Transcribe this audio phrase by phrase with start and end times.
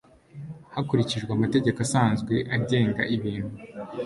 [0.73, 3.55] Hakurikijwe amategeko asanzwe agenga ibintu,